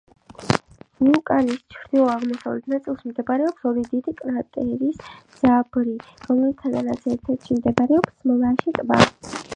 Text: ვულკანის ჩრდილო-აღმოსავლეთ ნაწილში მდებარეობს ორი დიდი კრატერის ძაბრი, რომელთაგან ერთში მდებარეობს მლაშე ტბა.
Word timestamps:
ვულკანის 1.01 1.59
ჩრდილო-აღმოსავლეთ 1.75 2.71
ნაწილში 2.73 3.11
მდებარეობს 3.11 3.69
ორი 3.73 3.85
დიდი 3.93 4.15
კრატერის 4.23 5.05
ძაბრი, 5.43 5.95
რომელთაგან 6.33 6.93
ერთში 6.97 7.61
მდებარეობს 7.63 8.29
მლაშე 8.33 8.79
ტბა. 8.81 9.03